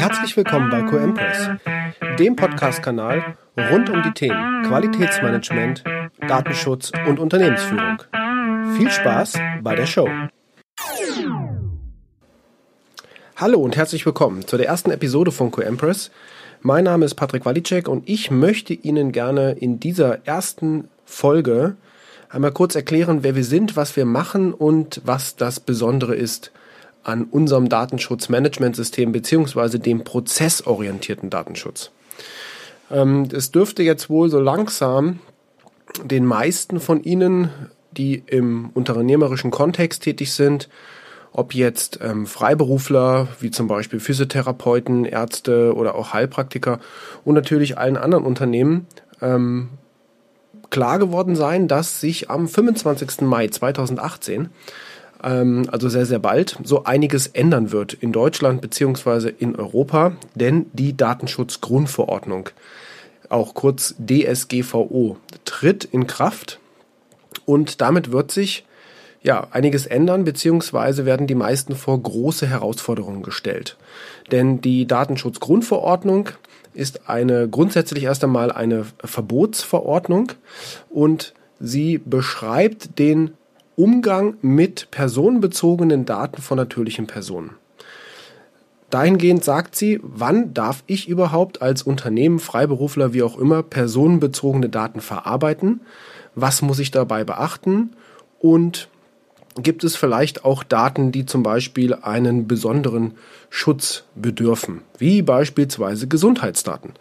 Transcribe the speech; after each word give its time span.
Herzlich 0.00 0.34
willkommen 0.34 0.70
bei 0.70 0.80
CoEmpress, 0.80 1.50
dem 2.18 2.34
Podcast-Kanal 2.34 3.36
rund 3.70 3.90
um 3.90 4.02
die 4.02 4.12
Themen 4.12 4.62
Qualitätsmanagement, 4.62 5.84
Datenschutz 6.26 6.90
und 7.06 7.20
Unternehmensführung. 7.20 8.02
Viel 8.78 8.90
Spaß 8.90 9.34
bei 9.60 9.74
der 9.74 9.84
Show. 9.84 10.08
Hallo 13.36 13.60
und 13.60 13.76
herzlich 13.76 14.06
willkommen 14.06 14.46
zu 14.46 14.56
der 14.56 14.68
ersten 14.68 14.90
Episode 14.90 15.32
von 15.32 15.50
CoEmpress. 15.50 16.10
Mein 16.62 16.84
Name 16.84 17.04
ist 17.04 17.16
Patrick 17.16 17.44
Walicek 17.44 17.86
und 17.86 18.08
ich 18.08 18.30
möchte 18.30 18.72
Ihnen 18.72 19.12
gerne 19.12 19.52
in 19.52 19.80
dieser 19.80 20.26
ersten 20.26 20.88
Folge 21.04 21.76
einmal 22.30 22.52
kurz 22.52 22.74
erklären, 22.74 23.22
wer 23.22 23.36
wir 23.36 23.44
sind, 23.44 23.76
was 23.76 23.96
wir 23.96 24.06
machen 24.06 24.54
und 24.54 25.02
was 25.04 25.36
das 25.36 25.60
Besondere 25.60 26.14
ist 26.14 26.52
an 27.02 27.24
unserem 27.24 27.68
Datenschutzmanagementsystem 27.68 29.12
beziehungsweise 29.12 29.78
dem 29.78 30.04
prozessorientierten 30.04 31.30
Datenschutz. 31.30 31.90
Ähm, 32.90 33.28
es 33.32 33.50
dürfte 33.50 33.82
jetzt 33.82 34.10
wohl 34.10 34.30
so 34.30 34.40
langsam 34.40 35.20
den 36.04 36.24
meisten 36.24 36.80
von 36.80 37.02
Ihnen, 37.02 37.50
die 37.92 38.22
im 38.26 38.70
unternehmerischen 38.74 39.50
Kontext 39.50 40.02
tätig 40.02 40.32
sind, 40.32 40.68
ob 41.32 41.54
jetzt 41.54 42.00
ähm, 42.02 42.26
Freiberufler 42.26 43.28
wie 43.40 43.50
zum 43.50 43.68
Beispiel 43.68 44.00
Physiotherapeuten, 44.00 45.04
Ärzte 45.04 45.74
oder 45.74 45.94
auch 45.94 46.12
Heilpraktiker 46.12 46.80
und 47.24 47.34
natürlich 47.34 47.78
allen 47.78 47.96
anderen 47.96 48.24
Unternehmen 48.24 48.86
ähm, 49.20 49.68
klar 50.70 50.98
geworden 50.98 51.36
sein, 51.36 51.68
dass 51.68 52.00
sich 52.00 52.30
am 52.30 52.48
25. 52.48 53.22
Mai 53.22 53.48
2018 53.48 54.50
ähm, 55.22 55.66
also 55.70 55.88
sehr, 55.88 56.06
sehr 56.06 56.18
bald, 56.18 56.58
so 56.64 56.84
einiges 56.84 57.26
ändern 57.26 57.72
wird 57.72 57.94
in 57.94 58.12
Deutschland 58.12 58.60
beziehungsweise 58.60 59.28
in 59.28 59.56
Europa, 59.56 60.12
denn 60.34 60.66
die 60.72 60.96
Datenschutzgrundverordnung, 60.96 62.50
auch 63.28 63.54
kurz 63.54 63.94
DSGVO, 63.98 65.16
tritt 65.44 65.84
in 65.84 66.06
Kraft 66.06 66.58
und 67.44 67.80
damit 67.80 68.12
wird 68.12 68.30
sich 68.30 68.64
ja, 69.22 69.48
einiges 69.50 69.86
ändern, 69.86 70.24
beziehungsweise 70.24 71.04
werden 71.04 71.26
die 71.26 71.34
meisten 71.34 71.76
vor 71.76 72.02
große 72.02 72.46
Herausforderungen 72.46 73.22
gestellt. 73.22 73.76
Denn 74.32 74.60
die 74.62 74.86
Datenschutzgrundverordnung 74.86 76.30
ist 76.72 77.08
eine 77.08 77.48
grundsätzlich 77.48 78.04
erst 78.04 78.24
einmal 78.24 78.50
eine 78.50 78.86
Verbotsverordnung 79.04 80.32
und 80.88 81.34
sie 81.58 81.98
beschreibt 81.98 82.98
den 82.98 83.32
Umgang 83.80 84.34
mit 84.42 84.90
personenbezogenen 84.90 86.04
Daten 86.04 86.42
von 86.42 86.58
natürlichen 86.58 87.06
Personen. 87.06 87.52
Dahingehend 88.90 89.42
sagt 89.42 89.74
sie, 89.74 90.00
wann 90.02 90.52
darf 90.52 90.84
ich 90.86 91.08
überhaupt 91.08 91.62
als 91.62 91.82
Unternehmen, 91.82 92.40
Freiberufler, 92.40 93.14
wie 93.14 93.22
auch 93.22 93.38
immer, 93.38 93.62
personenbezogene 93.62 94.68
Daten 94.68 95.00
verarbeiten? 95.00 95.80
Was 96.34 96.60
muss 96.60 96.78
ich 96.78 96.90
dabei 96.90 97.24
beachten? 97.24 97.92
Und 98.38 98.90
gibt 99.56 99.84
es 99.84 99.96
vielleicht 99.96 100.44
auch 100.44 100.62
Daten, 100.62 101.12
die 101.12 101.26
zum 101.26 101.42
Beispiel 101.42 101.94
einen 101.94 102.46
besonderen 102.46 103.14
Schutz 103.48 104.04
bedürfen, 104.14 104.82
wie 104.98 105.22
beispielsweise 105.22 106.06
Gesundheitsdaten. 106.06 106.92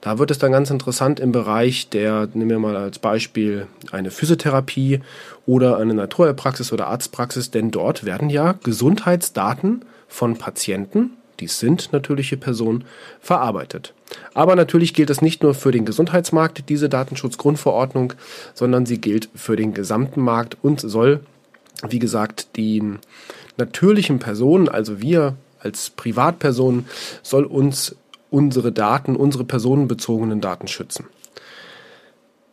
Da 0.00 0.18
wird 0.18 0.30
es 0.30 0.38
dann 0.38 0.52
ganz 0.52 0.70
interessant 0.70 1.18
im 1.18 1.32
Bereich 1.32 1.88
der, 1.88 2.28
nehmen 2.32 2.50
wir 2.50 2.58
mal 2.60 2.76
als 2.76 3.00
Beispiel 3.00 3.66
eine 3.90 4.10
Physiotherapie 4.10 5.00
oder 5.46 5.78
eine 5.78 5.94
Naturheilpraxis 5.94 6.72
oder 6.72 6.86
Arztpraxis, 6.86 7.50
denn 7.50 7.70
dort 7.70 8.04
werden 8.04 8.30
ja 8.30 8.54
Gesundheitsdaten 8.62 9.84
von 10.06 10.36
Patienten, 10.36 11.10
die 11.40 11.48
sind 11.48 11.92
natürliche 11.92 12.36
Personen, 12.36 12.84
verarbeitet. 13.20 13.94
Aber 14.32 14.54
natürlich 14.54 14.94
gilt 14.94 15.10
es 15.10 15.20
nicht 15.20 15.42
nur 15.42 15.54
für 15.54 15.72
den 15.72 15.84
Gesundheitsmarkt, 15.84 16.68
diese 16.68 16.88
Datenschutzgrundverordnung, 16.88 18.12
sondern 18.54 18.86
sie 18.86 19.00
gilt 19.00 19.28
für 19.34 19.56
den 19.56 19.74
gesamten 19.74 20.20
Markt 20.20 20.56
und 20.62 20.80
soll 20.80 21.20
wie 21.88 21.98
gesagt, 21.98 22.56
die 22.56 22.82
natürlichen 23.56 24.18
Personen, 24.18 24.68
also 24.68 25.00
wir 25.00 25.36
als 25.60 25.90
Privatpersonen, 25.90 26.86
soll 27.22 27.44
uns 27.44 27.96
unsere 28.30 28.72
Daten, 28.72 29.16
unsere 29.16 29.44
personenbezogenen 29.44 30.40
Daten 30.40 30.68
schützen. 30.68 31.06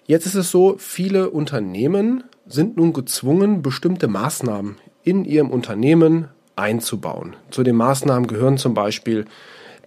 Jetzt 0.06 0.26
ist 0.26 0.36
es 0.36 0.52
so, 0.52 0.76
viele 0.78 1.30
Unternehmen 1.30 2.24
sind 2.46 2.78
nun 2.78 2.94
gezwungen, 2.94 3.62
bestimmte 3.62 4.08
Maßnahmen 4.08 4.78
in 5.04 5.26
ihrem 5.26 5.50
Unternehmen 5.50 6.28
einzubauen. 6.56 7.36
Zu 7.50 7.64
den 7.64 7.76
Maßnahmen 7.76 8.28
gehören 8.28 8.58
zum 8.58 8.74
Beispiel 8.74 9.26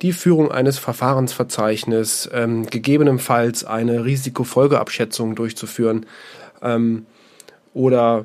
die 0.02 0.12
Führung 0.12 0.50
eines 0.50 0.78
Verfahrensverzeichnisses, 0.78 2.30
ähm, 2.32 2.66
gegebenenfalls 2.66 3.64
eine 3.64 4.04
Risikofolgeabschätzung 4.04 5.34
durchzuführen 5.34 6.06
ähm, 6.62 7.06
oder 7.72 8.24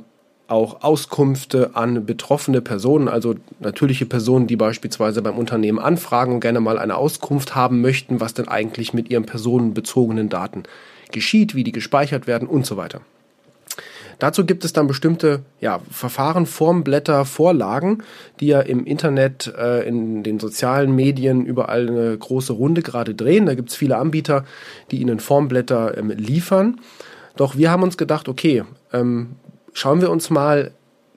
auch 0.51 0.83
Auskünfte 0.83 1.71
an 1.75 2.05
betroffene 2.05 2.61
Personen, 2.61 3.07
also 3.07 3.35
natürliche 3.59 4.05
Personen, 4.05 4.47
die 4.47 4.57
beispielsweise 4.57 5.21
beim 5.21 5.37
Unternehmen 5.37 5.79
anfragen 5.79 6.33
und 6.33 6.39
gerne 6.41 6.59
mal 6.59 6.77
eine 6.77 6.97
Auskunft 6.97 7.55
haben 7.55 7.79
möchten, 7.79 8.19
was 8.19 8.33
denn 8.33 8.49
eigentlich 8.49 8.93
mit 8.93 9.09
ihren 9.09 9.25
personenbezogenen 9.25 10.27
Daten 10.27 10.63
geschieht, 11.11 11.55
wie 11.55 11.63
die 11.63 11.71
gespeichert 11.71 12.27
werden 12.27 12.49
und 12.49 12.65
so 12.65 12.75
weiter. 12.75 12.99
Dazu 14.19 14.45
gibt 14.45 14.65
es 14.65 14.73
dann 14.73 14.87
bestimmte 14.87 15.39
ja, 15.61 15.79
Verfahren, 15.89 16.45
Formblätter, 16.45 17.25
Vorlagen, 17.25 18.03
die 18.39 18.47
ja 18.47 18.59
im 18.59 18.85
Internet, 18.85 19.51
äh, 19.57 19.87
in 19.87 20.21
den 20.21 20.39
sozialen 20.39 20.93
Medien 20.93 21.45
überall 21.45 21.87
eine 21.87 22.17
große 22.17 22.53
Runde 22.53 22.81
gerade 22.81 23.15
drehen. 23.15 23.45
Da 23.45 23.55
gibt 23.55 23.69
es 23.69 23.75
viele 23.75 23.97
Anbieter, 23.97 24.45
die 24.91 25.01
Ihnen 25.01 25.19
Formblätter 25.21 25.97
ähm, 25.97 26.09
liefern. 26.11 26.81
Doch 27.37 27.57
wir 27.57 27.71
haben 27.71 27.81
uns 27.83 27.97
gedacht, 27.97 28.27
okay, 28.27 28.63
ähm, 28.93 29.37
schauen 29.73 30.01
wir 30.01 30.09
uns 30.09 30.29
mal 30.29 30.71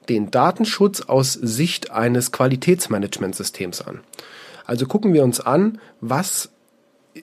den 0.09 0.31
Datenschutz 0.31 1.01
aus 1.01 1.33
Sicht 1.33 1.91
eines 1.91 2.31
Qualitätsmanagementsystems 2.31 3.81
an. 3.81 4.01
Also 4.65 4.85
gucken 4.85 5.13
wir 5.13 5.23
uns 5.23 5.39
an, 5.39 5.79
was 6.01 6.49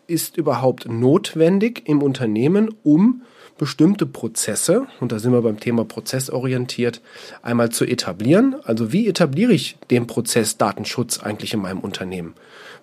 ist 0.07 0.37
überhaupt 0.37 0.89
notwendig 0.89 1.83
im 1.87 2.03
Unternehmen, 2.03 2.75
um 2.83 3.23
bestimmte 3.59 4.07
Prozesse, 4.07 4.87
und 5.01 5.13
da 5.13 5.19
sind 5.19 5.33
wir 5.33 5.43
beim 5.43 5.61
Thema 5.61 5.85
prozessorientiert, 5.85 7.01
einmal 7.43 7.71
zu 7.71 7.85
etablieren. 7.85 8.57
Also 8.65 8.93
wie 8.93 9.07
etabliere 9.07 9.53
ich 9.53 9.77
den 9.91 10.07
Prozess 10.07 10.57
Datenschutz 10.57 11.21
eigentlich 11.21 11.55
in 11.55 11.61
meinem 11.61 11.81
Unternehmen? 11.81 12.35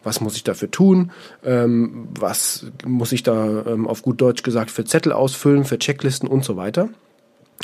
Was 0.04 0.22
muss 0.22 0.36
ich 0.36 0.44
dafür 0.44 0.72
tun? 0.72 1.12
Ähm, 1.44 2.08
was 2.18 2.68
muss 2.86 3.12
ich 3.12 3.24
da 3.24 3.66
ähm, 3.66 3.88
auf 3.88 4.04
gut 4.04 4.22
Deutsch 4.22 4.44
gesagt 4.44 4.72
für 4.72 4.86
Zettel 4.86 5.12
ausfüllen, 5.12 5.66
für 5.66 5.80
Checklisten 5.80 6.30
und 6.30 6.46
so 6.46 6.56
weiter? 6.56 6.90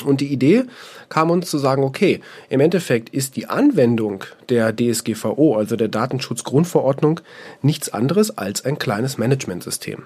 Und 0.04 0.20
die 0.20 0.32
Idee 0.32 0.64
kam 1.08 1.30
uns 1.30 1.50
zu 1.50 1.58
sagen, 1.58 1.82
okay, 1.82 2.20
im 2.48 2.60
Endeffekt 2.60 3.08
ist 3.08 3.36
die 3.36 3.48
Anwendung 3.48 4.24
der 4.48 4.74
DSGVO, 4.76 5.56
also 5.56 5.76
der 5.76 5.88
Datenschutzgrundverordnung, 5.88 7.20
nichts 7.62 7.88
anderes 7.88 8.36
als 8.36 8.64
ein 8.64 8.78
kleines 8.78 9.16
Managementsystem. 9.16 10.02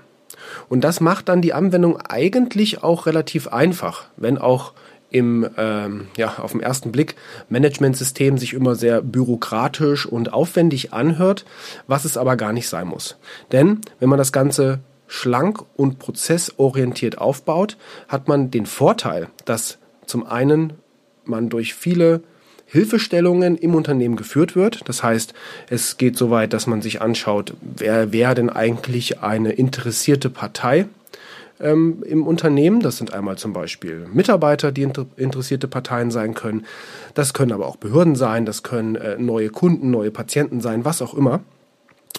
Und 0.68 0.82
das 0.82 1.00
macht 1.00 1.28
dann 1.28 1.42
die 1.42 1.52
Anwendung 1.52 2.00
eigentlich 2.00 2.82
auch 2.82 3.06
relativ 3.06 3.48
einfach, 3.48 4.06
wenn 4.16 4.38
auch 4.38 4.72
im, 5.10 5.48
ähm, 5.56 6.06
ja, 6.16 6.38
auf 6.38 6.52
den 6.52 6.60
ersten 6.60 6.92
Blick 6.92 7.16
Managementsystem 7.48 8.38
sich 8.38 8.54
immer 8.54 8.76
sehr 8.76 9.02
bürokratisch 9.02 10.06
und 10.06 10.32
aufwendig 10.32 10.92
anhört, 10.92 11.44
was 11.88 12.04
es 12.04 12.16
aber 12.16 12.36
gar 12.36 12.52
nicht 12.52 12.68
sein 12.68 12.86
muss. 12.86 13.16
Denn 13.50 13.80
wenn 13.98 14.08
man 14.08 14.18
das 14.18 14.32
Ganze 14.32 14.78
schlank 15.10 15.64
und 15.76 15.98
prozessorientiert 15.98 17.18
aufbaut, 17.18 17.76
hat 18.06 18.28
man 18.28 18.50
den 18.52 18.64
Vorteil, 18.64 19.26
dass 19.44 19.78
zum 20.06 20.24
einen 20.24 20.74
man 21.24 21.48
durch 21.48 21.74
viele 21.74 22.22
Hilfestellungen 22.66 23.56
im 23.56 23.74
Unternehmen 23.74 24.14
geführt 24.14 24.54
wird. 24.54 24.88
Das 24.88 25.02
heißt, 25.02 25.34
es 25.68 25.96
geht 25.96 26.16
so 26.16 26.30
weit, 26.30 26.52
dass 26.52 26.68
man 26.68 26.80
sich 26.80 27.02
anschaut, 27.02 27.54
wer 27.60 28.12
wäre 28.12 28.36
denn 28.36 28.50
eigentlich 28.50 29.20
eine 29.20 29.50
interessierte 29.50 30.30
Partei 30.30 30.86
ähm, 31.58 32.04
im 32.06 32.24
Unternehmen. 32.24 32.78
Das 32.78 32.96
sind 32.96 33.12
einmal 33.12 33.36
zum 33.36 33.52
Beispiel 33.52 34.06
Mitarbeiter, 34.12 34.70
die 34.70 34.82
inter 34.82 35.06
interessierte 35.16 35.66
Parteien 35.66 36.12
sein 36.12 36.34
können. 36.34 36.64
Das 37.14 37.34
können 37.34 37.50
aber 37.50 37.66
auch 37.66 37.76
Behörden 37.76 38.14
sein, 38.14 38.46
das 38.46 38.62
können 38.62 38.94
äh, 38.94 39.18
neue 39.18 39.50
Kunden, 39.50 39.90
neue 39.90 40.12
Patienten 40.12 40.60
sein, 40.60 40.84
was 40.84 41.02
auch 41.02 41.14
immer. 41.14 41.40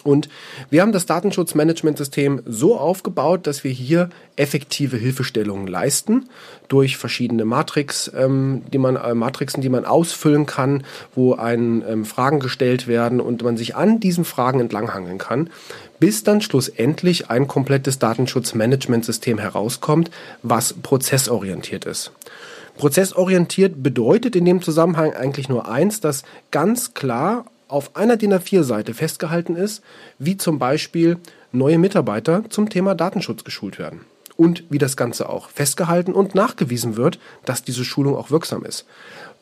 Und 0.04 0.28
wir 0.70 0.82
haben 0.82 0.92
das 0.92 1.06
Datenschutzmanagementsystem 1.06 2.42
so 2.46 2.76
aufgebaut, 2.78 3.46
dass 3.46 3.64
wir 3.64 3.70
hier 3.70 4.10
effektive 4.36 4.96
Hilfestellungen 4.96 5.66
leisten 5.66 6.28
durch 6.68 6.96
verschiedene 6.96 7.44
Matrix, 7.44 8.10
ähm, 8.14 8.62
die 8.72 8.78
man, 8.78 8.96
äh, 8.96 9.14
Matrixen, 9.14 9.60
die 9.62 9.68
man 9.68 9.84
ausfüllen 9.84 10.46
kann, 10.46 10.84
wo 11.14 11.34
einen 11.34 11.82
ähm, 11.86 12.04
Fragen 12.04 12.40
gestellt 12.40 12.86
werden 12.86 13.20
und 13.20 13.42
man 13.42 13.56
sich 13.56 13.76
an 13.76 14.00
diesen 14.00 14.24
Fragen 14.24 14.60
entlanghangeln 14.60 15.18
kann, 15.18 15.50
bis 16.00 16.24
dann 16.24 16.40
schlussendlich 16.40 17.30
ein 17.30 17.46
komplettes 17.46 17.98
Datenschutzmanagementsystem 17.98 19.38
herauskommt, 19.38 20.10
was 20.42 20.72
prozessorientiert 20.72 21.84
ist. 21.84 22.12
Prozessorientiert 22.76 23.82
bedeutet 23.82 24.34
in 24.34 24.44
dem 24.44 24.62
Zusammenhang 24.62 25.12
eigentlich 25.12 25.48
nur 25.48 25.68
eins, 25.68 26.00
dass 26.00 26.22
ganz 26.50 26.94
klar 26.94 27.44
auf 27.72 27.96
einer 27.96 28.16
DIN 28.16 28.34
A4-Seite 28.34 28.94
festgehalten 28.94 29.56
ist, 29.56 29.82
wie 30.18 30.36
zum 30.36 30.58
Beispiel 30.58 31.16
neue 31.52 31.78
Mitarbeiter 31.78 32.44
zum 32.50 32.68
Thema 32.68 32.94
Datenschutz 32.94 33.44
geschult 33.44 33.78
werden 33.78 34.02
und 34.36 34.64
wie 34.70 34.78
das 34.78 34.96
Ganze 34.96 35.28
auch 35.28 35.48
festgehalten 35.48 36.12
und 36.12 36.34
nachgewiesen 36.34 36.96
wird, 36.96 37.18
dass 37.44 37.64
diese 37.64 37.84
Schulung 37.84 38.16
auch 38.16 38.30
wirksam 38.30 38.64
ist. 38.64 38.86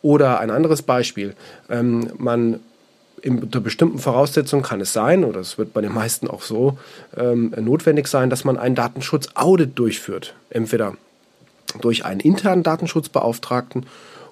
Oder 0.02 0.40
ein 0.40 0.50
anderes 0.50 0.82
Beispiel, 0.82 1.34
ähm, 1.68 2.10
man 2.18 2.60
unter 3.22 3.60
bestimmten 3.60 3.98
Voraussetzungen 3.98 4.62
kann 4.62 4.80
es 4.80 4.94
sein, 4.94 5.24
oder 5.24 5.40
es 5.40 5.58
wird 5.58 5.74
bei 5.74 5.82
den 5.82 5.92
meisten 5.92 6.26
auch 6.26 6.40
so 6.40 6.78
ähm, 7.16 7.52
notwendig 7.58 8.06
sein, 8.06 8.30
dass 8.30 8.44
man 8.44 8.56
einen 8.56 8.74
Datenschutzaudit 8.74 9.78
durchführt. 9.78 10.34
Entweder 10.48 10.94
durch 11.82 12.04
einen 12.04 12.20
internen 12.20 12.62
Datenschutzbeauftragten 12.62 13.86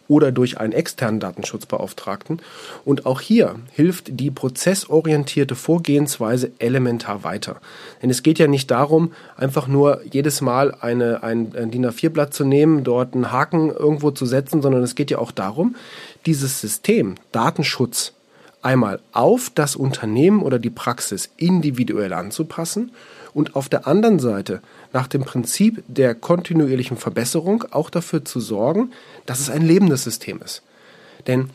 oder 0.08 0.32
durch 0.32 0.58
einen 0.58 0.72
externen 0.72 1.20
Datenschutzbeauftragten. 1.20 2.40
Und 2.84 3.06
auch 3.06 3.20
hier 3.20 3.56
hilft 3.72 4.19
die 4.19 4.31
prozessorientierte 4.31 5.55
Vorgehensweise 5.55 6.50
elementar 6.58 7.25
weiter. 7.25 7.60
Denn 8.02 8.10
es 8.10 8.22
geht 8.22 8.38
ja 8.38 8.46
nicht 8.46 8.70
darum, 8.70 9.12
einfach 9.37 9.69
nur 9.69 10.00
jedes 10.10 10.40
Mal 10.40 10.75
eine, 10.75 11.22
ein, 11.22 11.55
ein 11.55 11.70
DIN 11.70 11.87
A4-Blatt 11.87 12.34
zu 12.34 12.44
nehmen, 12.44 12.84
dort 12.84 13.14
einen 13.14 13.31
Haken 13.31 13.70
irgendwo 13.70 14.10
zu 14.10 14.26
setzen, 14.26 14.62
sondern 14.62 14.82
es 14.82 14.94
geht 14.94 15.10
ja 15.10 15.19
auch 15.19 15.31
darum, 15.31 15.76
dieses 16.26 16.61
System 16.61 17.14
Datenschutz 17.32 18.14
einmal 18.62 19.00
auf 19.12 19.50
das 19.55 19.76
Unternehmen 19.76 20.43
oder 20.43 20.58
die 20.58 20.70
Praxis 20.70 21.31
individuell 21.37 22.12
anzupassen 22.12 22.93
und 23.34 23.56
auf 23.56 23.69
der 23.69 23.87
anderen 23.87 24.19
Seite 24.19 24.60
nach 24.93 25.06
dem 25.06 25.22
Prinzip 25.22 25.82
der 25.87 26.14
kontinuierlichen 26.14 26.96
Verbesserung 26.96 27.64
auch 27.70 27.90
dafür 27.90 28.25
zu 28.25 28.40
sorgen, 28.40 28.90
dass 29.26 29.40
es 29.40 29.50
ein 29.50 29.62
lebendes 29.62 30.05
System 30.05 30.40
ist. 30.43 30.62
Denn 31.26 31.50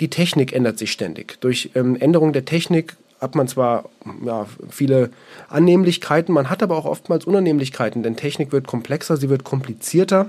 die 0.00 0.10
Technik 0.10 0.52
ändert 0.52 0.78
sich 0.78 0.92
ständig. 0.92 1.40
Durch 1.40 1.70
ähm, 1.74 1.96
Änderung 1.96 2.32
der 2.32 2.44
Technik 2.44 2.96
hat 3.20 3.36
man 3.36 3.46
zwar 3.46 3.88
ja, 4.24 4.46
viele 4.68 5.10
Annehmlichkeiten, 5.48 6.34
man 6.34 6.50
hat 6.50 6.62
aber 6.62 6.76
auch 6.76 6.86
oftmals 6.86 7.24
Unannehmlichkeiten, 7.24 8.02
denn 8.02 8.16
Technik 8.16 8.50
wird 8.50 8.66
komplexer, 8.66 9.16
sie 9.16 9.28
wird 9.28 9.44
komplizierter 9.44 10.28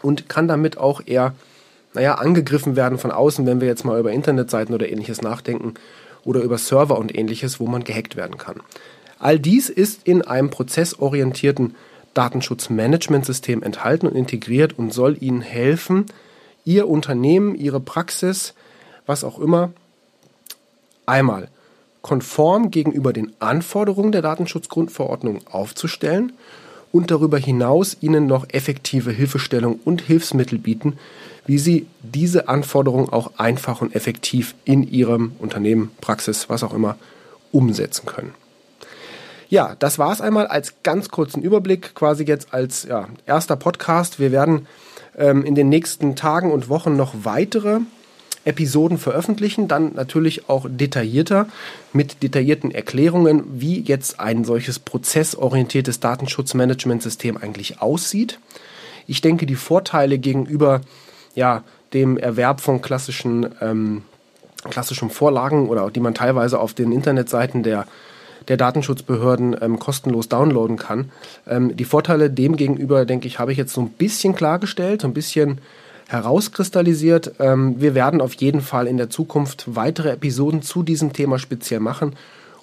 und 0.00 0.28
kann 0.28 0.46
damit 0.46 0.78
auch 0.78 1.02
eher 1.04 1.34
naja, 1.94 2.14
angegriffen 2.14 2.76
werden 2.76 2.98
von 2.98 3.10
außen, 3.10 3.46
wenn 3.46 3.60
wir 3.60 3.68
jetzt 3.68 3.84
mal 3.84 3.98
über 3.98 4.12
Internetseiten 4.12 4.74
oder 4.74 4.88
ähnliches 4.88 5.22
nachdenken 5.22 5.74
oder 6.24 6.40
über 6.42 6.58
Server 6.58 6.98
und 6.98 7.16
ähnliches, 7.16 7.60
wo 7.60 7.66
man 7.66 7.84
gehackt 7.84 8.16
werden 8.16 8.38
kann. 8.38 8.60
All 9.18 9.38
dies 9.38 9.68
ist 9.68 10.06
in 10.06 10.22
einem 10.22 10.50
prozessorientierten 10.50 11.74
Datenschutzmanagementsystem 12.14 13.62
enthalten 13.62 14.06
und 14.06 14.16
integriert 14.16 14.78
und 14.78 14.92
soll 14.92 15.16
Ihnen 15.20 15.42
helfen, 15.42 16.06
Ihr 16.64 16.88
Unternehmen, 16.88 17.54
Ihre 17.54 17.80
Praxis, 17.80 18.54
was 19.06 19.24
auch 19.24 19.38
immer, 19.38 19.72
einmal 21.06 21.48
konform 22.02 22.70
gegenüber 22.70 23.12
den 23.12 23.32
Anforderungen 23.40 24.12
der 24.12 24.22
Datenschutzgrundverordnung 24.22 25.40
aufzustellen 25.50 26.32
und 26.92 27.10
darüber 27.10 27.38
hinaus 27.38 27.96
Ihnen 28.00 28.26
noch 28.26 28.46
effektive 28.50 29.10
Hilfestellung 29.10 29.78
und 29.84 30.02
Hilfsmittel 30.02 30.58
bieten, 30.58 30.98
wie 31.50 31.58
Sie 31.58 31.88
diese 32.04 32.46
Anforderungen 32.46 33.08
auch 33.08 33.32
einfach 33.36 33.80
und 33.80 33.92
effektiv 33.92 34.54
in 34.64 34.88
Ihrem 34.88 35.32
Unternehmen, 35.40 35.90
Praxis, 36.00 36.48
was 36.48 36.62
auch 36.62 36.72
immer, 36.72 36.94
umsetzen 37.50 38.06
können. 38.06 38.34
Ja, 39.48 39.74
das 39.80 39.98
war 39.98 40.12
es 40.12 40.20
einmal 40.20 40.46
als 40.46 40.74
ganz 40.84 41.08
kurzen 41.08 41.42
Überblick, 41.42 41.96
quasi 41.96 42.22
jetzt 42.22 42.54
als 42.54 42.84
ja, 42.84 43.08
erster 43.26 43.56
Podcast. 43.56 44.20
Wir 44.20 44.30
werden 44.30 44.68
ähm, 45.18 45.44
in 45.44 45.56
den 45.56 45.68
nächsten 45.68 46.14
Tagen 46.14 46.52
und 46.52 46.68
Wochen 46.68 46.94
noch 46.94 47.14
weitere 47.24 47.80
Episoden 48.44 48.96
veröffentlichen, 48.96 49.66
dann 49.66 49.94
natürlich 49.94 50.48
auch 50.48 50.66
detaillierter 50.70 51.48
mit 51.92 52.22
detaillierten 52.22 52.70
Erklärungen, 52.70 53.42
wie 53.60 53.80
jetzt 53.80 54.20
ein 54.20 54.44
solches 54.44 54.78
prozessorientiertes 54.78 55.98
Datenschutzmanagementsystem 55.98 57.36
eigentlich 57.36 57.82
aussieht. 57.82 58.38
Ich 59.08 59.20
denke, 59.20 59.46
die 59.46 59.56
Vorteile 59.56 60.20
gegenüber 60.20 60.82
ja, 61.34 61.62
dem 61.92 62.16
Erwerb 62.16 62.60
von 62.60 62.82
klassischen, 62.82 63.48
ähm, 63.60 64.02
klassischen 64.68 65.10
Vorlagen 65.10 65.68
oder 65.68 65.90
die 65.90 66.00
man 66.00 66.14
teilweise 66.14 66.58
auf 66.58 66.74
den 66.74 66.92
Internetseiten 66.92 67.62
der 67.62 67.86
der 68.48 68.56
Datenschutzbehörden 68.56 69.56
ähm, 69.60 69.78
kostenlos 69.78 70.28
downloaden 70.28 70.76
kann. 70.76 71.10
Ähm, 71.46 71.76
die 71.76 71.84
Vorteile 71.84 72.30
demgegenüber, 72.30 73.04
denke 73.04 73.26
ich, 73.26 73.38
habe 73.38 73.52
ich 73.52 73.58
jetzt 73.58 73.72
so 73.72 73.80
ein 73.80 73.90
bisschen 73.90 74.34
klargestellt, 74.34 75.02
so 75.02 75.08
ein 75.08 75.14
bisschen 75.14 75.58
herauskristallisiert. 76.08 77.34
Ähm, 77.38 77.80
wir 77.80 77.94
werden 77.94 78.20
auf 78.20 78.34
jeden 78.34 78.60
Fall 78.60 78.86
in 78.86 78.96
der 78.96 79.10
Zukunft 79.10 79.64
weitere 79.66 80.10
Episoden 80.10 80.62
zu 80.62 80.82
diesem 80.82 81.12
Thema 81.12 81.38
speziell 81.38 81.80
machen 81.80 82.16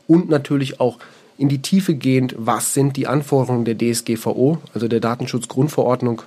und 0.07 0.29
natürlich 0.29 0.79
auch 0.79 0.97
in 1.37 1.49
die 1.49 1.61
Tiefe 1.61 1.93
gehend, 1.93 2.35
was 2.37 2.73
sind 2.73 2.97
die 2.97 3.07
Anforderungen 3.07 3.63
der 3.63 3.77
DSGVO, 3.77 4.57
also 4.73 4.87
der 4.87 4.99
Datenschutzgrundverordnung. 4.99 6.23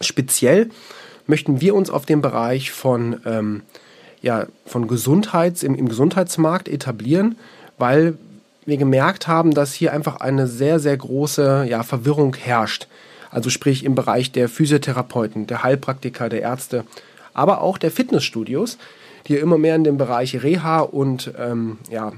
Speziell 0.00 0.68
möchten 1.26 1.60
wir 1.60 1.74
uns 1.74 1.90
auf 1.90 2.06
dem 2.06 2.22
Bereich 2.22 2.72
von, 2.72 3.20
ähm, 3.24 3.62
ja, 4.20 4.46
von 4.66 4.88
Gesundheits, 4.88 5.62
im, 5.62 5.74
im 5.74 5.88
Gesundheitsmarkt 5.88 6.68
etablieren, 6.68 7.36
weil 7.78 8.14
wir 8.64 8.76
gemerkt 8.76 9.26
haben, 9.26 9.54
dass 9.54 9.72
hier 9.72 9.92
einfach 9.92 10.16
eine 10.16 10.46
sehr, 10.46 10.78
sehr 10.78 10.96
große 10.96 11.66
ja, 11.68 11.82
Verwirrung 11.82 12.36
herrscht. 12.36 12.86
Also 13.30 13.50
sprich 13.50 13.84
im 13.84 13.94
Bereich 13.94 14.30
der 14.30 14.48
Physiotherapeuten, 14.48 15.46
der 15.46 15.62
Heilpraktiker, 15.62 16.28
der 16.28 16.42
Ärzte, 16.42 16.84
aber 17.34 17.62
auch 17.62 17.78
der 17.78 17.90
Fitnessstudios, 17.90 18.78
die 19.26 19.36
immer 19.36 19.58
mehr 19.58 19.76
in 19.76 19.84
den 19.84 19.96
Bereich 19.96 20.42
Reha 20.42 20.80
und 20.80 21.32
ähm, 21.38 21.78
ja, 21.90 22.12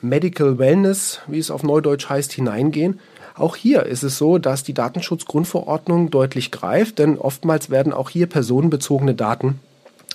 Medical 0.00 0.58
Wellness, 0.58 1.20
wie 1.26 1.38
es 1.38 1.50
auf 1.50 1.62
Neudeutsch 1.62 2.08
heißt, 2.08 2.32
hineingehen. 2.32 3.00
Auch 3.36 3.54
hier 3.54 3.84
ist 3.84 4.02
es 4.02 4.16
so, 4.16 4.38
dass 4.38 4.62
die 4.62 4.72
Datenschutzgrundverordnung 4.72 6.10
deutlich 6.10 6.50
greift, 6.50 6.98
denn 6.98 7.18
oftmals 7.18 7.68
werden 7.68 7.92
auch 7.92 8.08
hier 8.08 8.26
personenbezogene 8.26 9.14
Daten 9.14 9.60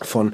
von 0.01 0.33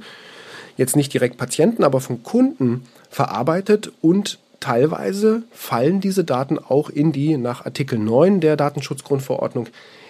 jetzt 0.77 0.95
nicht 0.95 1.13
direkt 1.13 1.37
Patienten, 1.37 1.83
aber 1.83 1.99
von 1.99 2.23
Kunden 2.23 2.85
verarbeitet 3.09 3.91
und 4.01 4.39
teilweise 4.61 5.43
fallen 5.51 5.99
diese 5.99 6.23
Daten 6.23 6.57
auch 6.57 6.89
in 6.89 7.11
die 7.11 7.35
nach 7.35 7.65
Artikel 7.65 7.99
9 7.99 8.39
der 8.39 8.55
Datenschutzgrundverordnung 8.55 9.67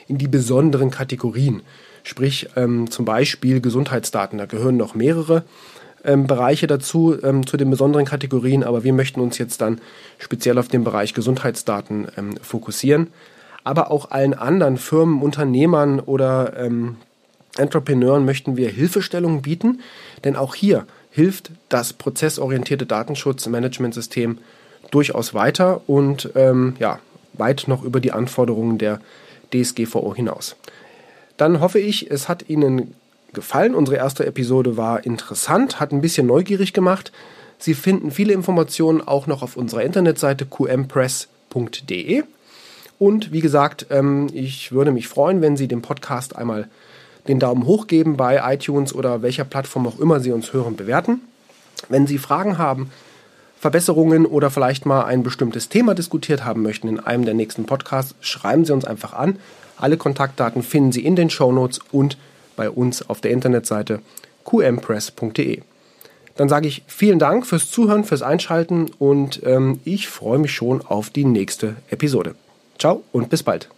in 0.07 0.19
die 0.19 0.27
besonderen 0.27 0.91
Kategorien. 0.91 1.63
Sprich 2.03 2.50
ähm, 2.56 2.91
zum 2.91 3.06
Beispiel 3.06 3.59
Gesundheitsdaten. 3.59 4.38
Da 4.38 4.45
gehören 4.45 4.77
noch 4.77 4.94
mehrere 4.94 5.44
ähm, 6.03 6.27
Bereiche 6.27 6.67
dazu, 6.67 7.15
ähm, 7.21 7.45
zu 7.45 7.57
den 7.57 7.69
besonderen 7.69 8.05
Kategorien, 8.05 8.63
aber 8.63 8.83
wir 8.83 8.94
möchten 8.94 9.19
uns 9.19 9.38
jetzt 9.38 9.61
dann 9.61 9.79
speziell 10.17 10.57
auf 10.57 10.67
den 10.67 10.83
Bereich 10.83 11.13
Gesundheitsdaten 11.13 12.07
ähm, 12.18 12.37
fokussieren. 12.42 13.07
Aber 13.63 13.92
auch 13.92 14.11
allen 14.11 14.33
anderen 14.33 14.77
Firmen, 14.77 15.21
Unternehmern 15.21 15.99
oder 15.99 16.54
ähm, 16.57 16.97
Entrepreneuren 17.57 18.23
möchten 18.23 18.56
wir 18.56 18.69
Hilfestellungen 18.69 19.42
bieten, 19.42 19.81
denn 20.23 20.35
auch 20.35 20.56
hier 20.56 20.85
hilft 21.11 21.51
das 21.69 21.94
prozessorientierte 21.94 22.85
Datenschutzmanagementsystem 22.85 24.37
durchaus 24.92 25.33
weiter 25.33 25.81
und 25.87 26.30
ähm, 26.35 26.75
ja, 26.80 26.99
weit 27.33 27.66
noch 27.68 27.83
über 27.83 27.99
die 27.99 28.11
Anforderungen 28.11 28.77
der 28.77 29.01
DSGVO 29.54 30.16
hinaus. 30.16 30.56
Dann 31.37 31.59
hoffe 31.59 31.80
ich, 31.80 32.09
es 32.09 32.30
hat 32.30 32.49
Ihnen 32.49 32.94
gefallen. 33.33 33.75
Unsere 33.75 33.97
erste 33.97 34.25
Episode 34.25 34.77
war 34.77 35.05
interessant, 35.05 35.79
hat 35.79 35.91
ein 35.91 36.01
bisschen 36.01 36.27
neugierig 36.27 36.73
gemacht. 36.73 37.11
Sie 37.59 37.73
finden 37.73 38.11
viele 38.11 38.33
Informationen 38.33 39.01
auch 39.01 39.27
noch 39.27 39.41
auf 39.41 39.57
unserer 39.57 39.83
Internetseite 39.83 40.45
qmpress.de. 40.45 42.23
Und 42.99 43.31
wie 43.31 43.41
gesagt, 43.41 43.87
ähm, 43.89 44.27
ich 44.33 44.71
würde 44.71 44.91
mich 44.91 45.07
freuen, 45.07 45.41
wenn 45.41 45.57
Sie 45.57 45.67
den 45.67 45.81
Podcast 45.81 46.35
einmal 46.35 46.67
den 47.27 47.39
Daumen 47.39 47.65
hoch 47.65 47.87
geben 47.87 48.17
bei 48.17 48.41
iTunes 48.53 48.93
oder 48.93 49.21
welcher 49.21 49.43
Plattform 49.43 49.87
auch 49.87 49.99
immer 49.99 50.19
Sie 50.19 50.31
uns 50.31 50.53
hören, 50.53 50.75
bewerten. 50.75 51.21
Wenn 51.89 52.07
Sie 52.07 52.17
Fragen 52.17 52.57
haben, 52.57 52.91
Verbesserungen 53.59 54.25
oder 54.25 54.49
vielleicht 54.49 54.85
mal 54.85 55.03
ein 55.03 55.23
bestimmtes 55.23 55.69
Thema 55.69 55.95
diskutiert 55.95 56.45
haben 56.45 56.61
möchten 56.61 56.87
in 56.87 56.99
einem 56.99 57.25
der 57.25 57.33
nächsten 57.33 57.65
Podcasts, 57.65 58.15
schreiben 58.21 58.65
Sie 58.65 58.73
uns 58.73 58.85
einfach 58.85 59.13
an. 59.13 59.37
Alle 59.77 59.97
Kontaktdaten 59.97 60.63
finden 60.63 60.91
Sie 60.91 61.05
in 61.05 61.15
den 61.15 61.29
Show 61.29 61.51
Notes 61.51 61.79
und 61.91 62.17
bei 62.57 62.69
uns 62.69 63.07
auf 63.09 63.21
der 63.21 63.31
Internetseite 63.31 64.02
qmpress.de. 64.44 65.61
Dann 66.35 66.49
sage 66.49 66.68
ich 66.68 66.83
vielen 66.87 67.19
Dank 67.19 67.47
fürs 67.47 67.71
Zuhören, 67.71 68.04
fürs 68.04 68.21
Einschalten 68.21 68.92
und 68.99 69.42
ähm, 69.45 69.80
ich 69.85 70.07
freue 70.07 70.37
mich 70.37 70.52
schon 70.52 70.81
auf 70.81 71.09
die 71.09 71.26
nächste 71.26 71.78
Episode. 71.90 72.35
Ciao 72.78 73.04
und 73.11 73.30
bis 73.30 73.44
bald. 73.44 73.69